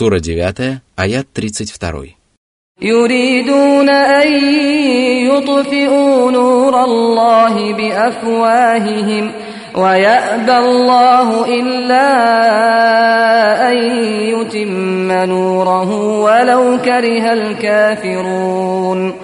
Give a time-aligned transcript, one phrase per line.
[0.00, 2.16] Сура 9, аят 32.
[2.82, 4.28] يريدون أن
[5.26, 9.32] يطفئوا نور الله بأفواههم
[9.74, 12.08] ويأبى الله إلا
[13.70, 13.76] أن
[14.32, 19.19] يتم نوره ولو كره الكافرون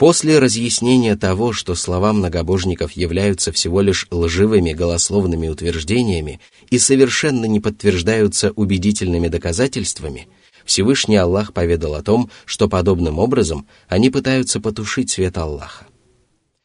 [0.00, 6.40] После разъяснения того, что слова многобожников являются всего лишь лживыми голословными утверждениями
[6.70, 10.28] и совершенно не подтверждаются убедительными доказательствами,
[10.64, 15.86] Всевышний Аллах поведал о том, что подобным образом они пытаются потушить свет Аллаха.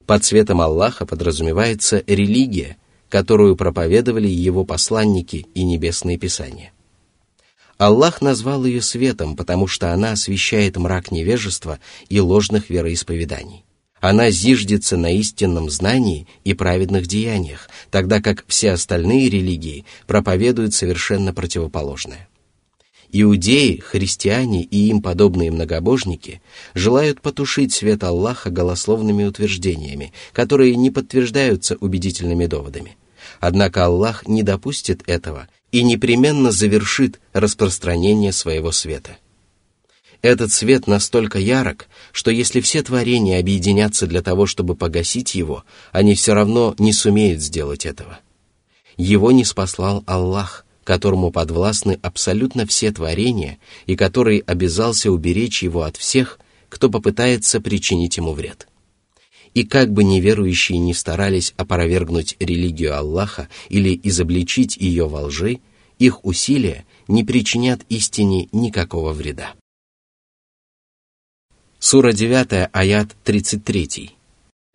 [0.06, 2.78] Под светом Аллаха подразумевается религия,
[3.10, 6.72] которую проповедовали его посланники и небесные писания.
[7.78, 13.66] Аллах назвал ее светом, потому что она освещает мрак невежества и ложных вероисповеданий.
[14.00, 21.34] Она зиждется на истинном знании и праведных деяниях, тогда как все остальные религии проповедуют совершенно
[21.34, 22.30] противоположное.
[23.12, 26.42] Иудеи, христиане и им подобные многобожники
[26.74, 32.98] желают потушить свет Аллаха голословными утверждениями, которые не подтверждаются убедительными доводами.
[33.40, 39.18] Однако Аллах не допустит этого и непременно завершит распространение своего света.
[40.22, 46.16] Этот свет настолько ярок, что если все творения объединятся для того, чтобы погасить его, они
[46.16, 48.20] все равно не сумеют сделать этого.
[48.98, 55.98] Его не спаслал Аллах, которому подвластны абсолютно все творения и который обязался уберечь его от
[55.98, 58.68] всех, кто попытается причинить ему вред.
[59.55, 65.61] И как бы неверующие не старались опровергнуть религию Аллаха или изобличить ее во лжи,
[65.99, 69.55] их усилия не причинят истине никакого вреда.
[71.79, 74.11] Сура 9, аят 33.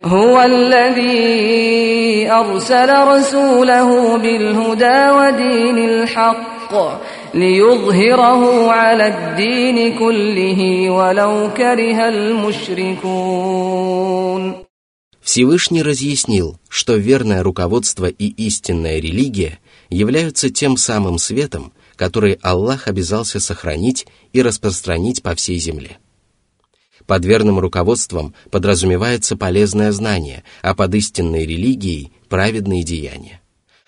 [0.04, 6.74] هو الذي أرسل رسوله بالهدى ودين الحق
[7.34, 13.46] ليظهره على الدين كله ولو كره المشركون
[15.21, 19.59] Всевышний разъяснил, что верное руководство и истинная религия
[19.89, 25.97] являются тем самым светом, который Аллах обязался сохранить и распространить по всей земле.
[27.05, 33.41] Под верным руководством подразумевается полезное знание, а под истинной религией– праведные деяния.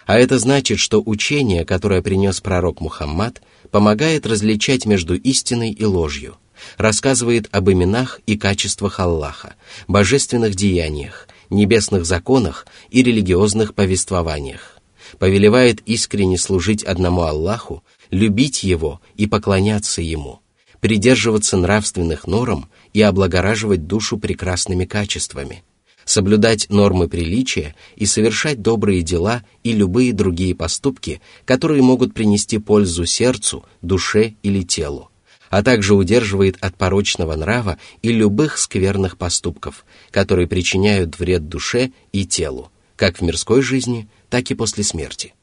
[0.05, 6.37] А это значит, что учение, которое принес пророк Мухаммад, помогает различать между истиной и ложью,
[6.77, 9.55] рассказывает об именах и качествах Аллаха,
[9.87, 14.77] божественных деяниях, небесных законах и религиозных повествованиях,
[15.19, 20.41] повелевает искренне служить одному Аллаху, любить Его и поклоняться Ему,
[20.79, 25.63] придерживаться нравственных норм и облагораживать душу прекрасными качествами,
[26.05, 33.05] соблюдать нормы приличия и совершать добрые дела и любые другие поступки, которые могут принести пользу
[33.05, 35.09] сердцу, душе или телу,
[35.53, 42.25] а также удерживает от порочного нрава и любых скверных поступков, которые причиняют вред душе и
[42.25, 45.35] телу, как в мирской жизни, так и после смерти.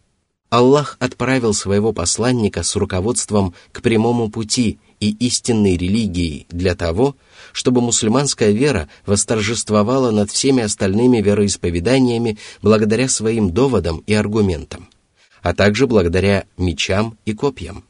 [0.49, 7.15] Аллах отправил своего посланника с руководством к прямому пути и истинной религией для того,
[7.53, 14.89] чтобы мусульманская вера восторжествовала над всеми остальными вероисповеданиями благодаря своим доводам и аргументам,
[15.41, 17.85] а также благодаря мечам и копьям.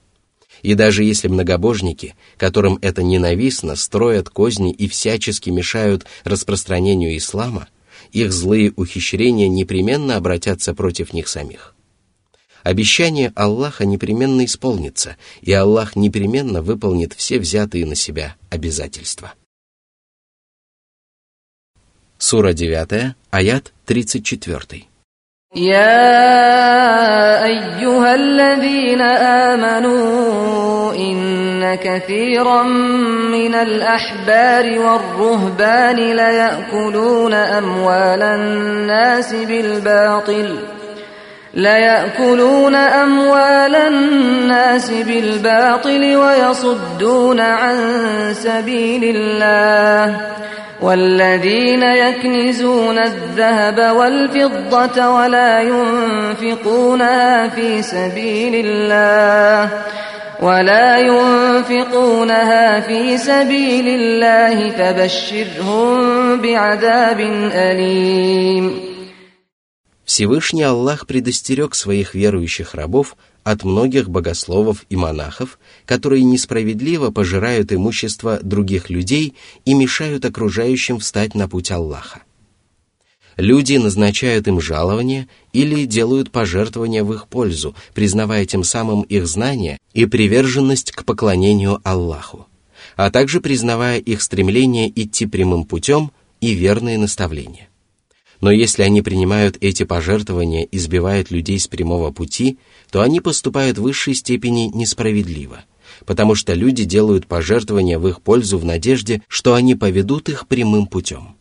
[0.63, 7.69] И даже если многобожники, которым это ненавистно, строят козни и всячески мешают распространению ислама,
[8.13, 11.75] их злые ухищрения непременно обратятся против них самих.
[12.63, 19.33] Обещание Аллаха непременно исполнится, и Аллах непременно выполнит все взятые на себя обязательства.
[22.19, 24.90] Сура 9, аят 34.
[25.57, 29.01] يا أيها الذين
[29.51, 32.63] آمنوا إن كثيرا
[33.33, 40.59] من الأحبار والرهبان ليأكلون أموال الناس بالباطل
[41.55, 47.77] ليأكلون أموال الناس بالباطل ويصدون عن
[48.35, 50.21] سبيل الله.
[50.83, 59.69] والذين يكنزون الذهب والفضة ولا ينفقونها في سبيل الله
[60.43, 67.21] ولا ينفقونها في سبيل الله فبشرهم بعذاب
[67.55, 68.90] أليم
[70.11, 78.41] Всевышний Аллах предостерег своих верующих рабов от многих богословов и монахов, которые несправедливо пожирают имущество
[78.43, 82.23] других людей и мешают окружающим встать на путь Аллаха.
[83.37, 89.79] Люди назначают им жалования или делают пожертвования в их пользу, признавая тем самым их знания
[89.95, 92.49] и приверженность к поклонению Аллаху,
[92.97, 96.11] а также признавая их стремление идти прямым путем
[96.41, 97.70] и верные наставления.
[98.41, 102.59] Но если они принимают эти пожертвования и сбивают людей с прямого пути,
[102.91, 105.65] то они поступают в высшей степени несправедливо,
[106.07, 110.87] потому что люди делают пожертвования в их пользу в надежде, что они поведут их прямым
[110.87, 111.37] путем.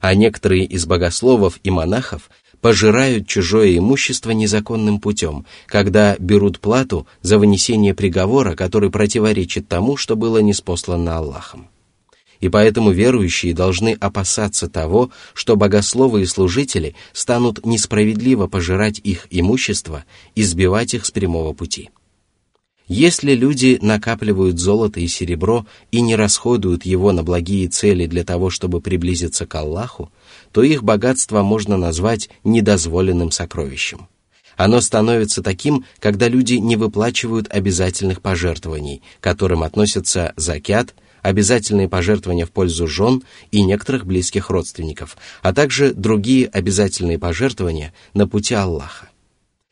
[0.00, 2.30] А некоторые из богословов и монахов
[2.60, 10.16] пожирают чужое имущество незаконным путем, когда берут плату за вынесение приговора, который противоречит тому, что
[10.16, 11.68] было неспослано Аллахом
[12.40, 20.04] и поэтому верующие должны опасаться того, что богословы и служители станут несправедливо пожирать их имущество
[20.34, 21.90] и сбивать их с прямого пути.
[22.86, 28.48] Если люди накапливают золото и серебро и не расходуют его на благие цели для того,
[28.48, 30.10] чтобы приблизиться к Аллаху,
[30.52, 34.08] то их богатство можно назвать недозволенным сокровищем.
[34.56, 40.94] Оно становится таким, когда люди не выплачивают обязательных пожертвований, к которым относятся закят–
[41.28, 48.26] обязательные пожертвования в пользу жен и некоторых близких родственников, а также другие обязательные пожертвования на
[48.26, 49.10] пути Аллаха.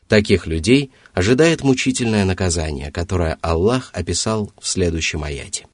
[0.06, 5.67] Таких людей ожидает мучительное наказание, которое Аллах описал в следующем аяте.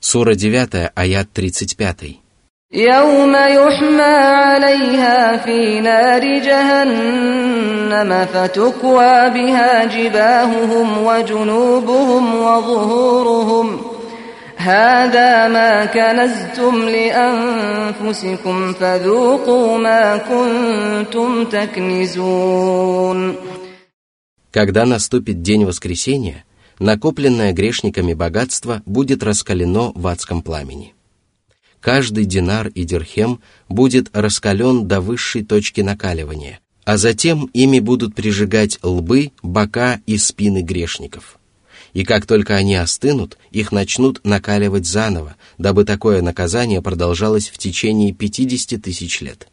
[0.00, 2.20] Сура 9, аят 35.
[2.73, 13.81] يوم يحمى عليها في نار جهنم فتكوى بها جباههم وجنوبهم وظهورهم
[14.57, 23.35] هذا ما كنزتم لأنفسكم فذوقوا ما كنتم تكنزون
[24.51, 26.43] Когда наступит день воскресения,
[26.79, 30.93] накопленное грешниками богатство будет раскалено в адском пламени
[31.80, 38.78] каждый динар и дирхем будет раскален до высшей точки накаливания, а затем ими будут прижигать
[38.82, 41.38] лбы, бока и спины грешников.
[41.94, 48.12] И как только они остынут, их начнут накаливать заново, дабы такое наказание продолжалось в течение
[48.12, 49.48] 50 тысяч лет.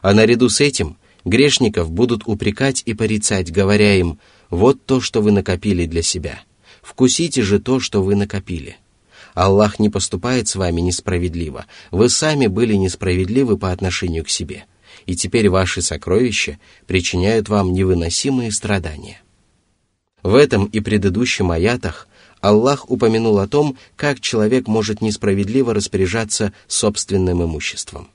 [0.00, 4.18] А наряду с этим грешников будут упрекать и порицать, говоря им,
[4.50, 6.42] «Вот то, что вы накопили для себя.
[6.82, 8.76] Вкусите же то, что вы накопили».
[9.34, 11.66] Аллах не поступает с вами несправедливо.
[11.90, 14.64] Вы сами были несправедливы по отношению к себе.
[15.06, 19.22] И теперь ваши сокровища причиняют вам невыносимые страдания.
[20.22, 22.08] В этом и предыдущем аятах
[22.40, 28.08] Аллах упомянул о том, как человек может несправедливо распоряжаться собственным имуществом.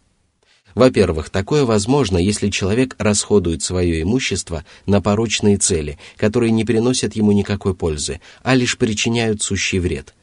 [0.75, 7.31] Во-первых, такое возможно, если человек расходует свое имущество на порочные цели, которые не приносят ему
[7.31, 10.13] никакой пользы, а лишь причиняют сущий вред,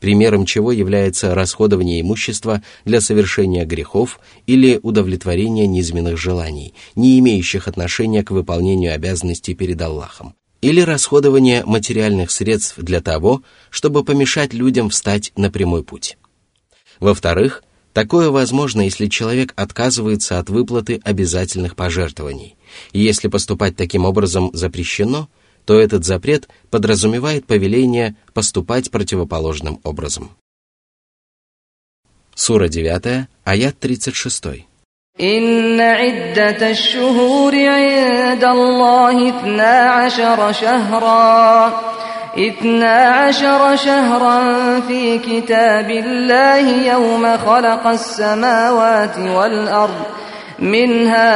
[0.00, 8.22] примером чего является расходование имущества для совершения грехов или удовлетворения низменных желаний, не имеющих отношения
[8.22, 15.32] к выполнению обязанностей перед Аллахом, или расходование материальных средств для того, чтобы помешать людям встать
[15.36, 16.16] на прямой путь.
[17.00, 17.62] Во-вторых,
[17.92, 22.56] такое возможно, если человек отказывается от выплаты обязательных пожертвований,
[22.92, 25.28] и если поступать таким образом запрещено–
[25.65, 30.31] то этот запрет подразумевает повеление поступать противоположным образом.
[32.33, 34.65] Сура 9, аят 36.
[35.21, 41.67] إن عدة الشهور عند الله اثنا عشر شهرا
[42.37, 44.39] اثنا عشر شهرا
[44.79, 50.05] في كتاب الله يوم خلق السماوات والأرض
[50.59, 51.27] منها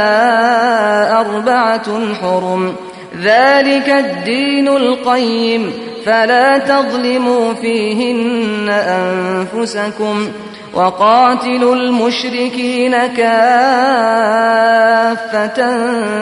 [1.20, 2.76] أربعة حرم
[3.22, 5.72] ذلك الدين القيم
[6.06, 10.28] فلا تظلموا فيهن أنفسكم
[10.74, 13.54] وقاتلوا المشركين كافة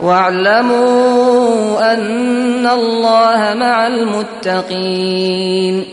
[0.00, 5.84] واعلموا أن الله مع المتقين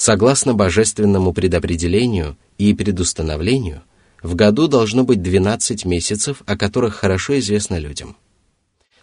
[0.00, 3.88] Согласно божественному предопределению и предустановлению –
[4.23, 8.15] в году должно быть 12 месяцев, о которых хорошо известно людям.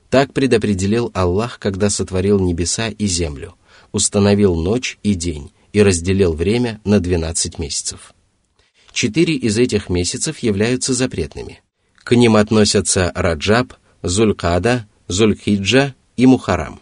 [0.08, 3.54] Так предопределил Аллах, когда сотворил небеса и землю,
[3.92, 8.12] установил ночь и день и разделил время на 12 месяцев.
[8.92, 11.60] Четыре из этих месяцев являются запретными.
[12.02, 16.80] К ним относятся Раджаб, Зулькада, Зулькиджа и Мухарам.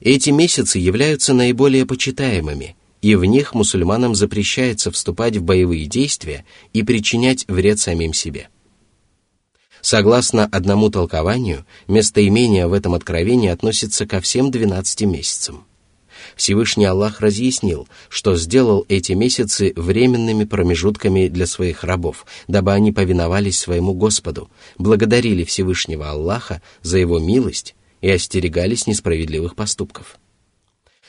[0.00, 6.82] Эти месяцы являются наиболее почитаемыми– и в них мусульманам запрещается вступать в боевые действия и
[6.84, 8.48] причинять вред самим себе.
[9.80, 15.66] Согласно одному толкованию, местоимение в этом откровении относится ко всем 12 месяцам.
[16.36, 23.58] Всевышний Аллах разъяснил, что сделал эти месяцы временными промежутками для своих рабов, дабы они повиновались
[23.58, 30.16] своему Господу, благодарили Всевышнего Аллаха за его милость и остерегались несправедливых поступков.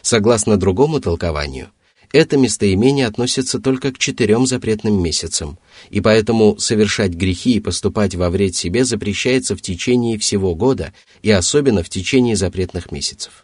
[0.02, 1.70] Согласно другому толкованию,
[2.14, 5.58] это местоимение относится только к четырем запретным месяцам,
[5.90, 10.94] и поэтому совершать грехи и поступать во вред себе запрещается в течение всего года
[11.24, 13.44] и особенно в течение запретных месяцев.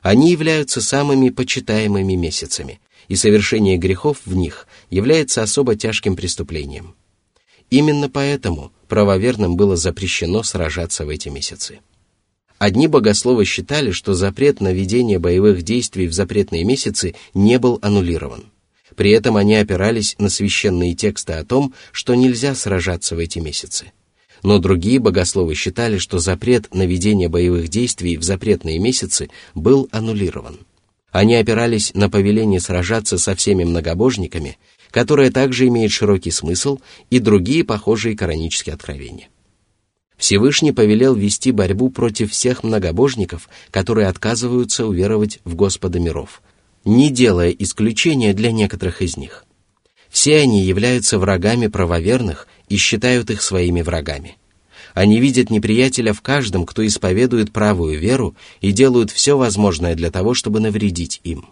[0.00, 6.94] Они являются самыми почитаемыми месяцами, и совершение грехов в них является особо тяжким преступлением.
[7.68, 11.80] Именно поэтому правоверным было запрещено сражаться в эти месяцы.
[12.58, 18.44] Одни богословы считали, что запрет на ведение боевых действий в запретные месяцы не был аннулирован.
[18.94, 23.92] При этом они опирались на священные тексты о том, что нельзя сражаться в эти месяцы–
[24.42, 30.60] но другие богословы считали, что запрет на ведение боевых действий в запретные месяцы был аннулирован.
[31.10, 34.58] Они опирались на повеление сражаться со всеми многобожниками,
[34.90, 36.78] которое также имеет широкий смысл,
[37.10, 39.28] и другие похожие коранические откровения.
[40.16, 46.42] Всевышний повелел вести борьбу против всех многобожников, которые отказываются уверовать в Господа миров,
[46.84, 49.44] не делая исключения для некоторых из них.
[50.08, 54.36] Все они являются врагами правоверных и считают их своими врагами.
[54.94, 60.32] Они видят неприятеля в каждом, кто исповедует правую веру и делают все возможное для того,
[60.32, 61.50] чтобы навредить им.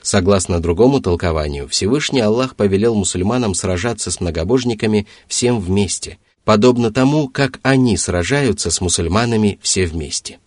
[0.00, 7.60] Согласно другому толкованию, Всевышний Аллах повелел мусульманам сражаться с многобожниками всем вместе, подобно тому, как
[7.62, 10.38] они сражаются с мусульманами все вместе.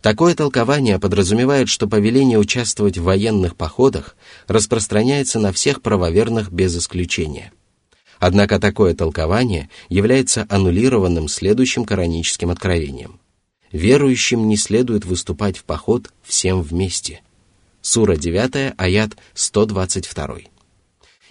[0.00, 7.52] Такое толкование подразумевает, что повеление участвовать в военных походах распространяется на всех правоверных без исключения.
[8.18, 13.20] Однако такое толкование является аннулированным следующим кораническим откровением.
[13.72, 17.20] Верующим не следует выступать в поход всем вместе.
[17.82, 20.55] Сура 9, аят 122.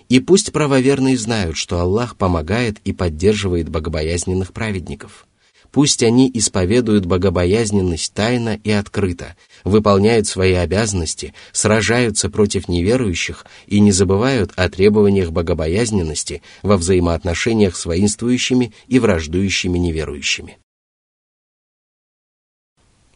[0.10, 5.28] И пусть правоверные знают, что Аллах помогает и поддерживает богобоязненных праведников–
[5.76, 9.36] Пусть они исповедуют богобоязненность тайно и открыто,
[9.66, 17.86] выполняют свои обязанности, сражаются против неверующих и не забывают о требованиях богобоязненности во взаимоотношениях с
[17.86, 20.60] воинствующими и враждующими неверующими.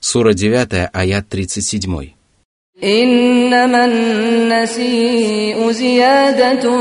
[0.02, 2.19] Сура 9, аят 37.
[2.84, 6.78] إنما النسيء زيادة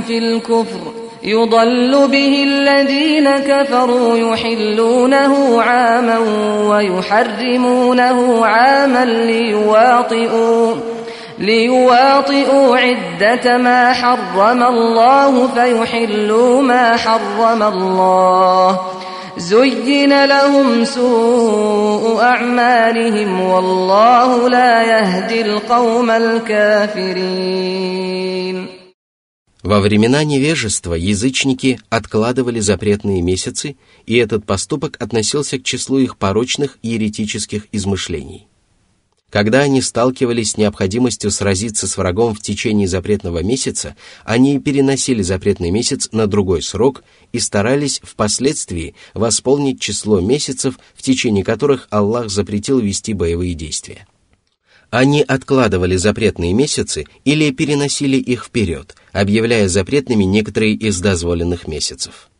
[0.00, 0.92] في الكفر.
[1.24, 6.18] يضل به الذين كفروا يحلونه عاما
[6.68, 10.74] ويحرمونه عاما ليواطئوا
[11.38, 18.80] ليواطئوا عدة ما حرم الله فيحلوا ما حرم الله.
[19.37, 27.71] زين لهم سوء أعمالهم والله لا يهدي القوم الكافرين
[29.63, 36.79] Во времена невежества язычники откладывали запретные месяцы, и этот поступок относился к числу их порочных
[36.81, 38.47] и еретических измышлений.
[39.30, 45.70] когда они сталкивались с необходимостью сразиться с врагом в течение запретного месяца, они переносили запретный
[45.70, 47.02] месяц на другой срок
[47.32, 54.06] и старались впоследствии восполнить число месяцев, в течение которых Аллах запретил вести боевые действия.
[54.90, 62.30] Они откладывали запретные месяцы или переносили их вперед, объявляя запретными некоторые из дозволенных месяцев.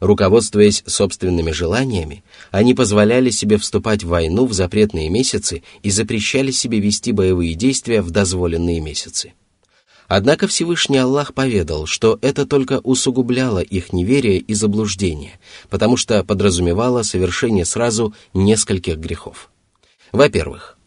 [0.00, 6.80] Руководствуясь собственными желаниями, они позволяли себе вступать в войну в запретные месяцы и запрещали себе
[6.80, 9.34] вести боевые действия в дозволенные месяцы.
[10.08, 15.38] Однако Всевышний Аллах поведал, что это только усугубляло их неверие и заблуждение,
[15.68, 19.50] потому что подразумевало совершение сразу нескольких грехов.
[20.12, 20.78] Во-первых,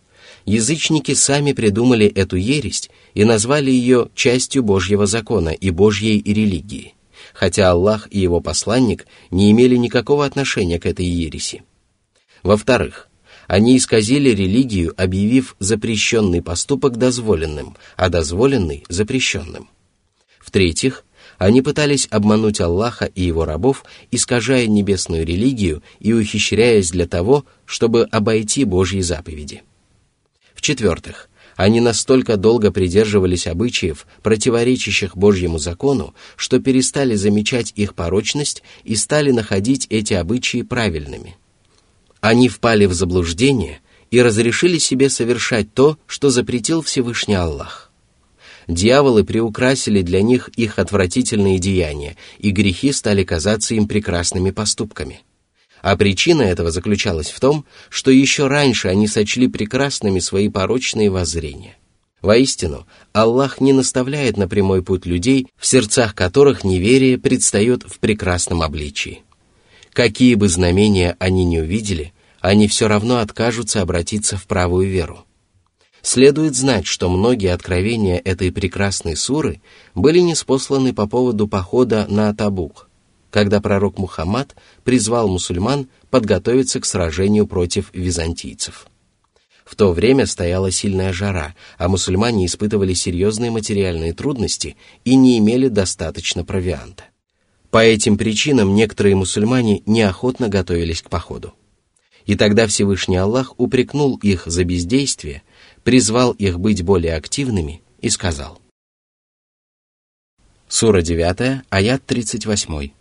[0.45, 6.95] язычники сами придумали эту ересь и назвали ее частью Божьего закона и Божьей религии,
[7.33, 11.63] хотя Аллах и его посланник не имели никакого отношения к этой ереси.
[12.43, 13.09] Во-вторых,
[13.47, 19.69] они исказили религию, объявив запрещенный поступок дозволенным, а дозволенный– запрещенным.
[20.39, 21.03] В-третьих,
[21.37, 28.03] они пытались обмануть Аллаха и его рабов, искажая небесную религию и ухищряясь для того, чтобы
[28.03, 29.63] обойти Божьи заповеди–
[30.63, 38.95] в-четвертых, они настолько долго придерживались обычаев, противоречащих Божьему закону, что перестали замечать их порочность и
[38.95, 41.37] стали находить эти обычаи правильными.
[42.21, 47.91] Они впали в заблуждение и разрешили себе совершать то, что запретил Всевышний Аллах.
[48.67, 55.21] Дьяволы приукрасили для них их отвратительные деяния, и грехи стали казаться им прекрасными поступками–
[55.83, 61.75] а причина этого заключалась в том, что еще раньше они сочли прекрасными свои порочные воззрения.
[62.21, 68.61] Воистину, Аллах не наставляет на прямой путь людей, в сердцах которых неверие предстает в прекрасном
[68.61, 69.23] обличии.
[69.91, 75.25] Какие бы знамения они ни увидели, они все равно откажутся обратиться в правую веру.
[76.01, 79.61] Следует знать, что многие откровения этой прекрасной суры
[79.95, 82.87] были неспосланы по поводу похода на Табук,
[83.33, 88.85] когда пророк Мухаммад призвал мусульман подготовиться к сражению против византийцев.
[89.65, 95.67] В то время стояла сильная жара, а мусульмане испытывали серьезные материальные трудности и не имели
[95.67, 97.05] достаточно провианта.
[97.71, 101.55] По этим причинам некоторые мусульмане неохотно готовились к походу.
[102.27, 105.41] И тогда Всевышний Аллах упрекнул их за бездействие,
[105.83, 108.59] призвал их быть более активными и сказал.
[110.67, 112.91] Сура 9, аят 38.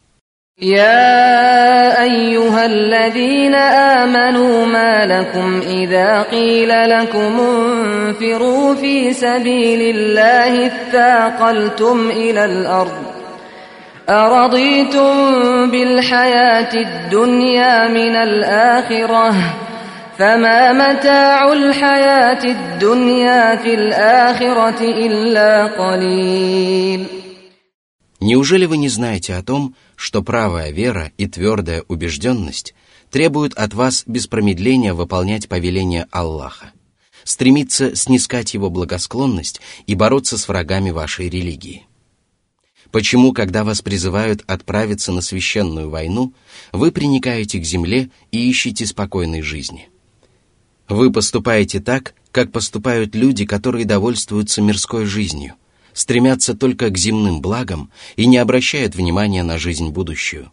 [0.61, 12.45] يا أيها الذين آمنوا ما لكم إذا قيل لكم انفروا في سبيل الله اثاقلتم إلى
[12.45, 13.05] الأرض
[14.09, 15.13] أرضيتم
[15.71, 19.33] بالحياة الدنيا من الآخرة
[20.17, 27.07] فما متاع الحياة الدنيا في الآخرة إلا قليل
[28.19, 32.74] Неужели вы не знаете о том, что правая вера и твердая убежденность
[33.12, 36.72] требуют от вас без промедления выполнять повеления Аллаха,
[37.22, 41.86] стремиться снискать его благосклонность и бороться с врагами вашей религии?
[42.90, 46.34] Почему, когда вас призывают отправиться на священную войну,
[46.72, 49.88] вы приникаете к земле и ищете спокойной жизни?
[50.88, 55.54] Вы поступаете так, как поступают люди, которые довольствуются мирской жизнью,
[55.94, 60.50] стремятся только к земным благам и не обращают внимания на жизнь будущую.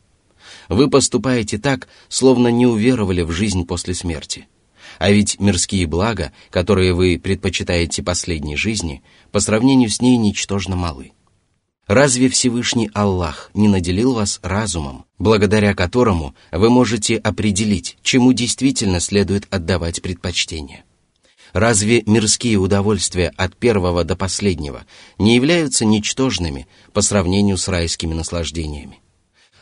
[0.68, 4.48] Вы поступаете так, словно не уверовали в жизнь после смерти.
[4.98, 11.12] А ведь мирские блага, которые вы предпочитаете последней жизни, по сравнению с ней ничтожно малы.
[11.88, 19.48] Разве Всевышний Аллах не наделил вас разумом, благодаря которому вы можете определить, чему действительно следует
[19.50, 20.84] отдавать предпочтение?
[21.54, 24.86] Разве мирские удовольствия от первого до последнего
[25.18, 29.00] не являются ничтожными по сравнению с райскими наслаждениями?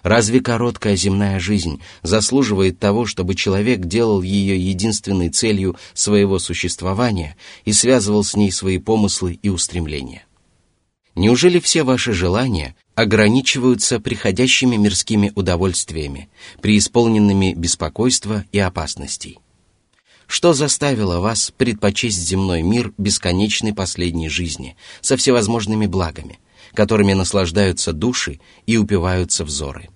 [0.03, 7.73] Разве короткая земная жизнь заслуживает того, чтобы человек делал ее единственной целью своего существования и
[7.73, 10.25] связывал с ней свои помыслы и устремления?
[11.15, 16.29] Неужели все ваши желания ограничиваются приходящими мирскими удовольствиями,
[16.61, 19.39] преисполненными беспокойства и опасностей?
[20.27, 26.39] Что заставило вас предпочесть земной мир бесконечной последней жизни со всевозможными благами,
[26.73, 29.89] которыми наслаждаются души и упиваются взоры?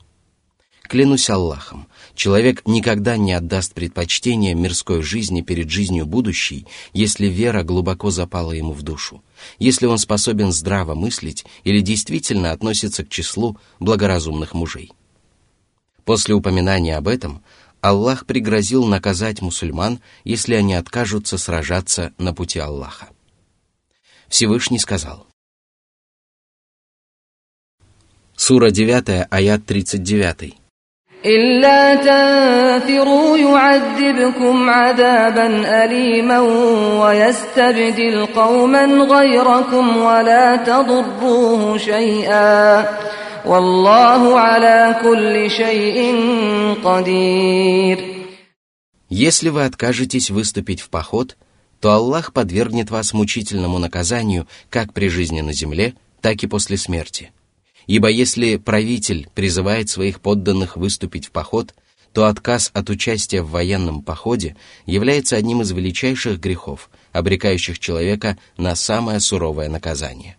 [0.84, 8.10] Клянусь Аллахом, человек никогда не отдаст предпочтение мирской жизни перед жизнью будущей, если вера глубоко
[8.10, 9.24] запала ему в душу,
[9.60, 14.92] если он способен здраво мыслить или действительно относится к числу благоразумных мужей.
[16.04, 17.44] После упоминания об этом
[17.81, 23.09] Аллах пригрозил наказать мусульман, если они откажутся сражаться на пути Аллаха.
[24.29, 25.27] Всевышний сказал.
[28.37, 30.57] Сура 9, аят 39.
[31.27, 35.47] إلا تنفروا يعذبكم عذابا
[35.85, 36.41] أليما
[37.03, 42.87] ويستبدل قوما غيركم ولا تضروه شيئا
[49.10, 51.38] если вы откажетесь выступить в поход,
[51.80, 57.32] то Аллах подвергнет вас мучительному наказанию как при жизни на земле, так и после смерти.
[57.88, 61.74] Ибо если правитель призывает своих подданных выступить в поход,
[62.14, 68.76] то отказ от участия в военном походе является одним из величайших грехов, обрекающих человека на
[68.76, 70.38] самое суровое наказание.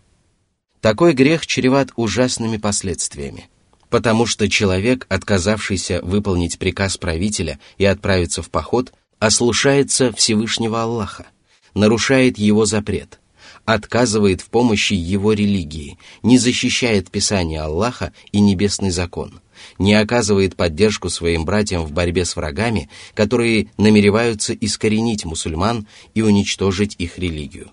[0.83, 3.47] Такой грех чреват ужасными последствиями,
[3.89, 11.27] потому что человек, отказавшийся выполнить приказ правителя и отправиться в поход, ослушается Всевышнего Аллаха,
[11.73, 13.21] нарушает его запрет,
[13.63, 19.39] отказывает в помощи его религии, не защищает Писание Аллаха и небесный закон,
[19.79, 26.95] не оказывает поддержку своим братьям в борьбе с врагами, которые намереваются искоренить мусульман и уничтожить
[26.99, 27.71] их религию.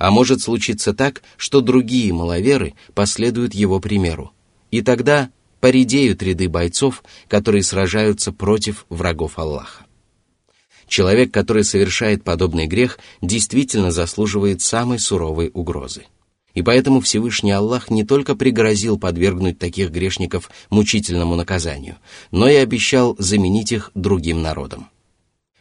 [0.00, 4.32] А может случиться так, что другие маловеры последуют его примеру.
[4.70, 5.28] И тогда
[5.60, 9.84] поредеют ряды бойцов, которые сражаются против врагов Аллаха.
[10.88, 16.06] Человек, который совершает подобный грех, действительно заслуживает самой суровой угрозы.
[16.54, 21.96] И поэтому Всевышний Аллах не только пригрозил подвергнуть таких грешников мучительному наказанию,
[22.30, 24.88] но и обещал заменить их другим народом.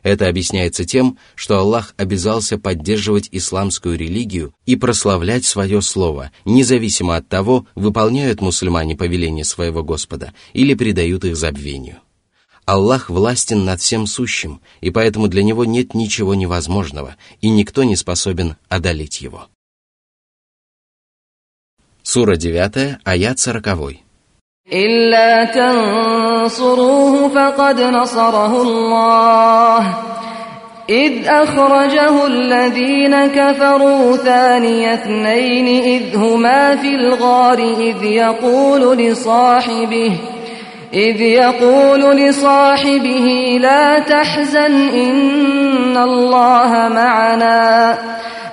[0.04, 7.26] Это объясняется тем, что Аллах обязался поддерживать исламскую религию и прославлять свое слово, независимо от
[7.28, 12.00] того, выполняют мусульмане повеления своего Господа или предают их забвению.
[12.66, 17.96] Аллах властен над всем сущим, и поэтому для него нет ничего невозможного, и никто не
[17.96, 19.48] способен одолеть его.
[22.02, 24.04] Сура 9, аят 40.
[24.72, 25.44] إلا
[26.49, 29.83] تنصروه فقد نصره الله.
[30.89, 40.11] إذ أخرجه الذين كفروا ثاني اثنين إذ هما في الغار إذ يقول لصاحبه
[40.93, 47.97] إذ يقول لصاحبه لا تحزن إن الله معنا.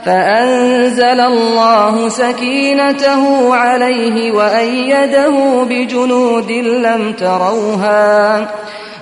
[0.05, 8.51] فأنزل الله سكينته عليه وأيده بجنود لم تروها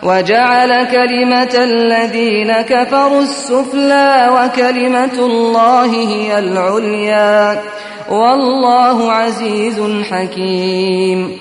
[0.03, 7.61] وجعل كلمة الذين كفروا السفلى وكلمة الله هي العليا
[8.09, 11.39] والله عزيز حكيم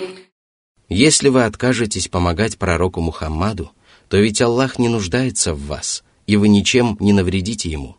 [0.90, 3.72] Если вы откажетесь помогать пророку Мухаммаду,
[4.08, 7.96] то ведь Аллах не нуждается в вас, и вы ничем не навредите ему.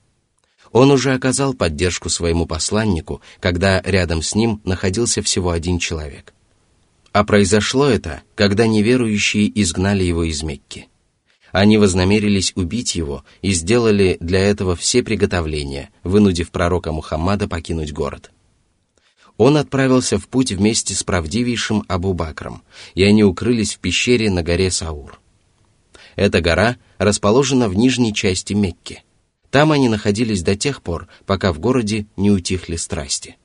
[0.74, 6.34] он уже оказал поддержку своему посланнику, когда рядом с ним находился всего один человек.
[7.12, 10.88] А произошло это, когда неверующие изгнали его из Мекки.
[11.52, 18.32] Они вознамерились убить его и сделали для этого все приготовления, вынудив пророка Мухаммада покинуть город
[19.37, 22.62] он отправился в путь вместе с правдивейшим Абу Бакром,
[22.94, 25.20] и они укрылись в пещере на горе Саур.
[26.16, 29.02] Эта гора расположена в нижней части Мекки.
[29.55, 33.37] Там они находились до тех пор, пока в городе не утихли страсти.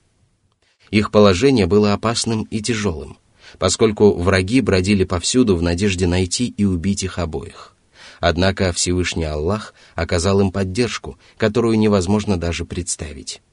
[0.90, 3.20] Их положение было опасным и тяжелым,
[3.60, 7.76] поскольку враги бродили повсюду в надежде найти и убить их обоих.
[8.20, 13.44] Однако Всевышний Аллах оказал им поддержку, которую невозможно даже представить.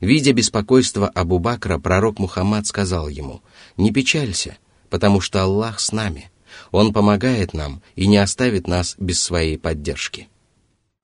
[0.00, 3.42] Видя беспокойство Абу Бакра, пророк Мухаммад сказал ему,
[3.76, 4.56] «Не печалься,
[4.90, 6.32] потому что Аллах с нами.
[6.72, 10.26] Он помогает нам и не оставит нас без своей поддержки».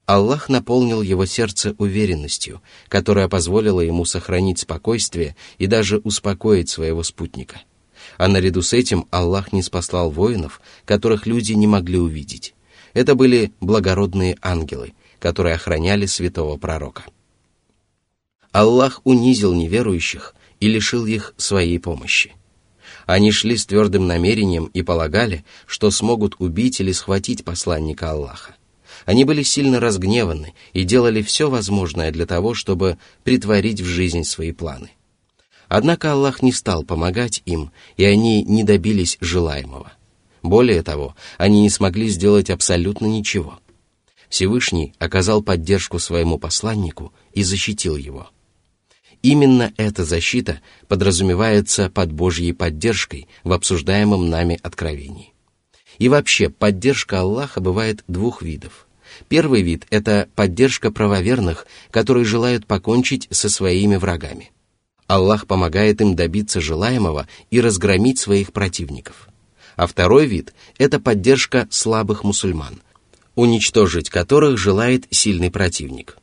[0.07, 7.63] Аллах наполнил его сердце уверенностью, которая позволила ему сохранить спокойствие и даже успокоить своего спутника.
[8.19, 12.55] А наряду с этим Аллах не спаслал воинов, которых люди не могли увидеть.
[12.95, 17.05] Это были благородные ангелы, которые охраняли святого пророка.
[18.51, 22.33] Аллах унизил неверующих и лишил их своей помощи.
[23.07, 28.57] Они шли с твердым намерением и полагали, что смогут убить или схватить посланника Аллаха.
[29.05, 34.53] Они были сильно разгневаны и делали все возможное для того, чтобы притворить в жизнь свои
[34.53, 34.91] планы.
[35.69, 39.93] Однако Аллах не стал помогать им, и они не добились желаемого.
[40.43, 43.59] Более того, они не смогли сделать абсолютно ничего.
[44.29, 48.29] Всевышний оказал поддержку своему посланнику и защитил его–
[49.23, 55.33] Именно эта защита подразумевается под Божьей поддержкой в обсуждаемом нами откровении.
[55.99, 58.89] И вообще, поддержка Аллаха бывает двух видов.
[59.29, 64.51] Первый вид– это поддержка правоверных, которые желают покончить со своими врагами.
[65.07, 69.29] Аллах помогает им добиться желаемого и разгромить своих противников.
[69.77, 72.81] А второй вид– это поддержка слабых мусульман,
[73.35, 76.17] уничтожить которых желает сильный противник.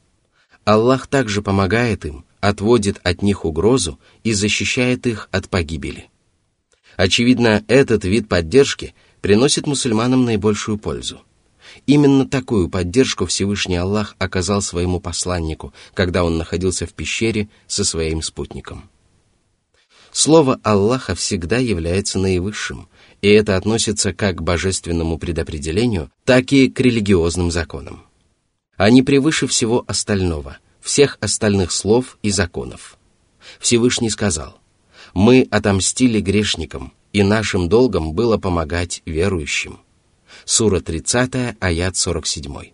[0.66, 6.10] Аллах также помогает им, отводит от них угрозу и защищает их от погибели.
[6.96, 11.22] Очевидно, этот вид поддержки приносит мусульманам наибольшую пользу.
[11.86, 18.22] Именно такую поддержку Всевышний Аллах оказал своему посланнику, когда он находился в пещере со своим
[18.22, 18.90] спутником.
[20.12, 22.88] Слово Аллаха всегда является наивысшим,
[23.22, 28.04] и это относится как к божественному предопределению, так и к религиозным законам.
[28.76, 32.98] Они превыше всего остального– всех остальных слов и законов.
[33.60, 34.60] Всевышний сказал,
[35.14, 39.80] «Мы отомстили грешникам, и нашим долгом было помогать верующим».
[40.52, 42.72] Сура 30, аят 47.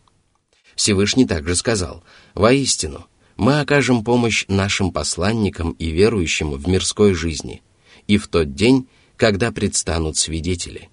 [0.77, 7.63] Всевышний также сказал, «Воистину, мы окажем помощь нашим посланникам и верующим в мирской жизни,
[8.07, 10.89] и в тот день, когда предстанут свидетели».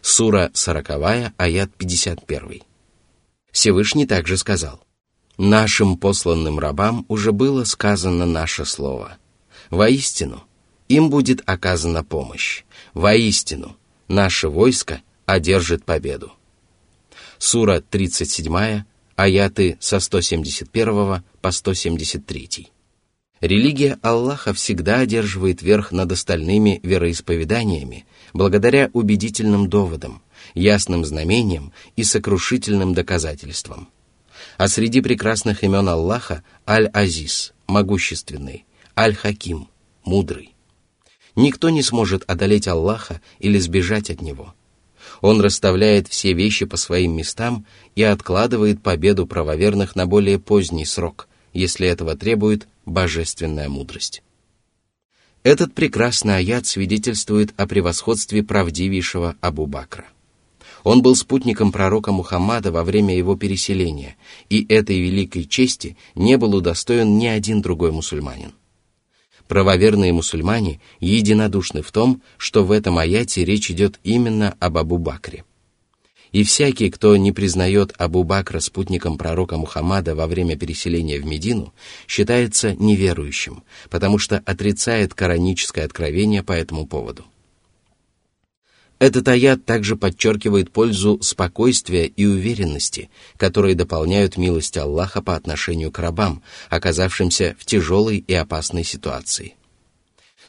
[0.00, 2.62] Сура 40, аят 51.
[3.52, 4.82] Всевышний также сказал,
[5.36, 9.18] Нашим посланным рабам уже было сказано наше слово.
[9.68, 10.44] Воистину,
[10.88, 12.64] им будет оказана помощь.
[12.94, 13.76] Воистину,
[14.08, 16.32] наше войско одержит победу.
[17.38, 18.84] Сура 37,
[19.16, 22.68] аяты со 171 по 173.
[23.40, 30.20] Религия Аллаха всегда одерживает верх над остальными вероисповеданиями благодаря убедительным доводам,
[30.54, 33.88] ясным знамением и сокрушительным доказательством.
[34.58, 38.66] А среди прекрасных имен Аллаха Аль-Азиз, могущественный,
[38.96, 39.68] Аль-Хаким,
[40.04, 40.54] мудрый.
[41.36, 44.54] Никто не сможет одолеть Аллаха или сбежать от Него.
[45.20, 51.28] Он расставляет все вещи по своим местам и откладывает победу правоверных на более поздний срок,
[51.52, 54.22] если этого требует божественная мудрость.
[55.42, 60.06] Этот прекрасный аят свидетельствует о превосходстве правдивейшего Абу Бакра.
[60.84, 64.16] Он был спутником пророка Мухаммада во время его переселения,
[64.48, 68.52] и этой великой чести не был удостоен ни один другой мусульманин.
[69.50, 75.42] Правоверные мусульмане единодушны в том, что в этом аяте речь идет именно об Абу Бакре.
[76.30, 81.74] И всякий, кто не признает Абу Бакра спутником пророка Мухаммада во время переселения в Медину,
[82.06, 87.24] считается неверующим, потому что отрицает кораническое откровение по этому поводу.
[89.00, 95.98] Этот аят также подчеркивает пользу спокойствия и уверенности, которые дополняют милость Аллаха по отношению к
[95.98, 99.56] рабам, оказавшимся в тяжелой и опасной ситуации.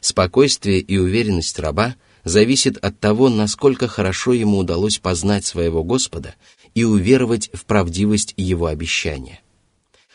[0.00, 6.34] Спокойствие и уверенность раба– зависит от того, насколько хорошо ему удалось познать своего Господа
[6.74, 9.40] и уверовать в правдивость его обещания.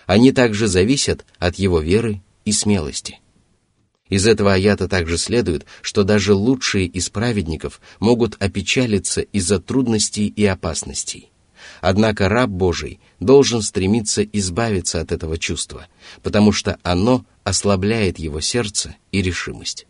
[0.06, 3.20] Они также зависят от его веры и смелости.
[4.10, 10.46] Из этого аята также следует, что даже лучшие из праведников могут опечалиться из-за трудностей и
[10.46, 11.32] опасностей.
[11.82, 15.88] Однако раб Божий должен стремиться избавиться от этого чувства,
[16.24, 19.88] потому что оно ослабляет его сердце и решимость.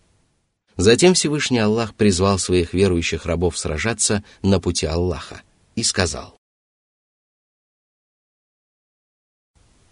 [0.75, 5.41] Затем Всевышний Аллах призвал своих верующих рабов сражаться на пути Аллаха
[5.75, 6.37] и сказал.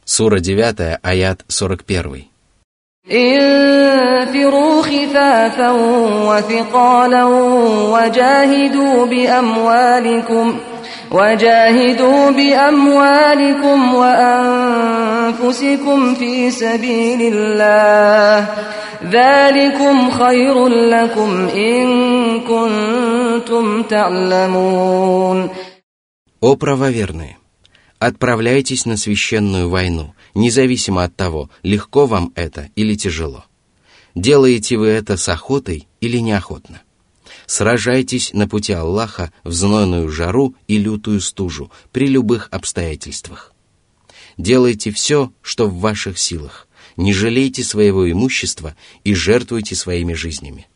[0.03, 2.34] Сура 9, аят 41.
[3.12, 5.70] انفروا خفافا
[6.28, 7.24] وثقالا
[7.94, 10.56] وجاهدوا بأموالكم
[11.12, 15.34] وجاهدوا بأموالكم وأنفسكم
[16.14, 18.46] في سبيل الله
[19.10, 21.86] ذلكم خير لكم إن
[22.40, 25.50] كنتم تعلمون
[26.42, 27.40] О правоверные!
[27.99, 33.45] Отправляйтесь на священную войну, независимо от того, легко вам это или тяжело.
[34.15, 36.81] Делаете вы это с охотой или неохотно.
[37.45, 43.53] Сражайтесь на пути Аллаха в знойную жару и лютую стужу при любых обстоятельствах.
[44.37, 50.67] Делайте все, что в ваших силах, не жалейте своего имущества и жертвуйте своими жизнями.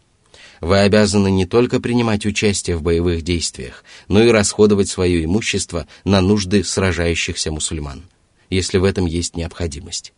[0.62, 6.22] Вы обязаны не только принимать участие в боевых действиях, но и расходовать свое имущество на
[6.22, 8.04] нужды сражающихся мусульман,
[8.50, 10.14] если в этом есть необходимость.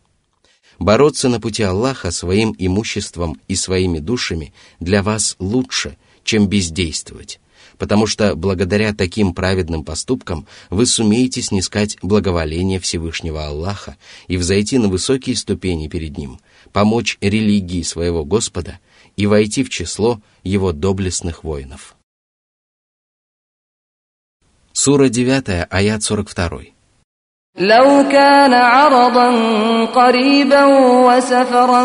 [0.79, 7.39] Бороться на пути Аллаха своим имуществом и своими душами для вас лучше, чем бездействовать,
[7.77, 13.95] потому что благодаря таким праведным поступкам вы сумеете снискать благоволение Всевышнего Аллаха
[14.27, 16.39] и взойти на высокие ступени перед Ним,
[16.71, 18.79] помочь религии своего Господа
[19.16, 21.96] и войти в число Его доблестных воинов.
[24.72, 26.76] Сура 9, аят 42.
[27.58, 29.30] لو كان عرضا
[29.84, 30.64] قريبا
[31.06, 31.84] وسفرا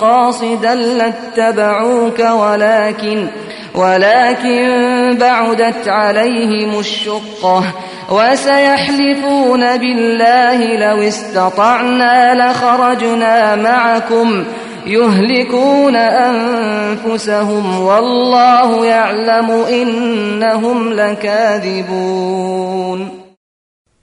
[0.00, 3.28] قاصدا لاتبعوك ولكن
[3.74, 7.64] ولكن بعدت عليهم الشقة
[8.10, 14.44] وسيحلفون بالله لو استطعنا لخرجنا معكم
[14.86, 22.48] يهلكون أنفسهم والله يعلم إنهم لكاذبون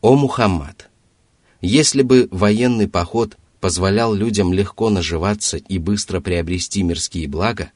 [0.02, 0.88] О Мухаммад!
[1.62, 7.72] Если бы военный поход позволял людям легко наживаться и быстро приобрести мирские блага,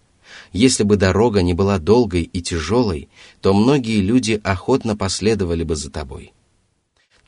[0.54, 3.10] если бы дорога не была долгой и тяжелой,
[3.42, 6.34] то многие люди охотно последовали бы за тобой.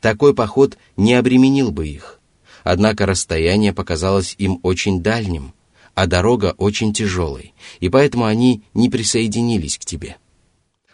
[0.00, 2.20] Такой поход не обременил бы их.
[2.62, 5.52] Однако расстояние показалось им очень дальним,
[5.97, 10.17] а дорога очень тяжелой, и поэтому они не присоединились к тебе.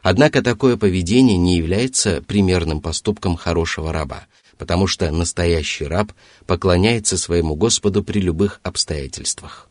[0.02, 6.13] Однако такое поведение не является примерным поступком хорошего раба, потому что настоящий раб
[6.48, 9.70] поклоняется своему Господу при любых обстоятельствах.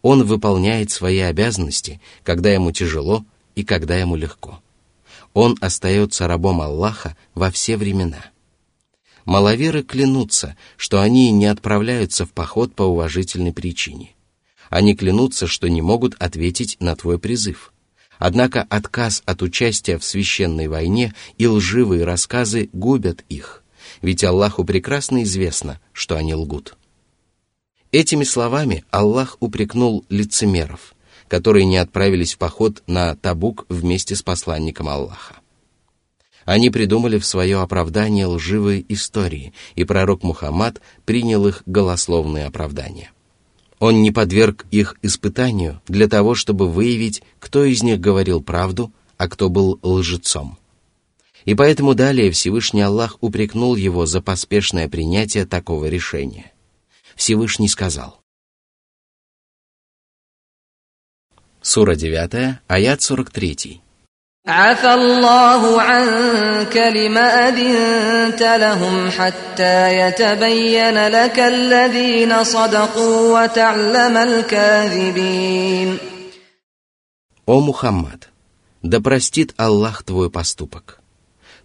[0.00, 3.24] Он выполняет свои обязанности, когда ему тяжело
[3.56, 4.62] и когда ему легко.
[5.34, 8.26] Он остается рабом Аллаха во все времена.
[9.24, 14.12] Маловеры клянутся, что они не отправляются в поход по уважительной причине.
[14.70, 17.72] Они клянутся, что не могут ответить на твой призыв.
[18.18, 23.62] Однако отказ от участия в священной войне и лживые рассказы губят их,
[24.00, 26.76] ведь Аллаху прекрасно известно, что они лгут.
[27.92, 30.94] Этими словами Аллах упрекнул лицемеров,
[31.28, 35.36] которые не отправились в поход на Табук вместе с посланником Аллаха.
[36.44, 43.10] Они придумали в свое оправдание лживые истории, и пророк Мухаммад принял их голословные оправдания.
[43.78, 49.28] Он не подверг их испытанию для того, чтобы выявить, кто из них говорил правду, а
[49.28, 50.58] кто был лжецом.
[51.44, 56.52] И поэтому далее Всевышний Аллах упрекнул его за поспешное принятие такого решения.
[57.14, 58.20] Всевышний сказал.
[61.60, 63.80] Сура 9, аят 43.
[64.47, 75.97] عفى الله عنك لما أذنت لهم حتى يتبين لك الذين صدقوا وتعلم الكاذبين
[77.45, 78.29] О Мухаммад,
[78.81, 81.01] да простит Аллах твой поступок.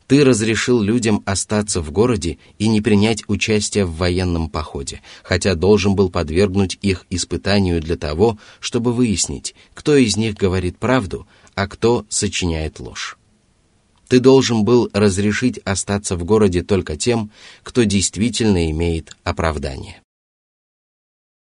[0.06, 5.94] Ты разрешил людям остаться в городе и не принять участие в военном походе, хотя должен
[5.96, 12.05] был подвергнуть их испытанию для того, чтобы выяснить, кто из них говорит правду, а кто
[12.09, 13.17] сочиняет ложь.
[14.07, 17.31] Ты должен был разрешить остаться в городе только тем,
[17.63, 20.01] кто действительно имеет оправдание.